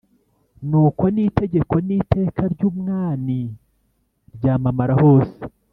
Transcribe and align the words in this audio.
nukon 0.67 1.15
itegeko 1.29 1.75
niteka 1.87 2.41
ryumwani 2.53 3.39
ryamamara 4.35 4.95
hose 5.03 5.39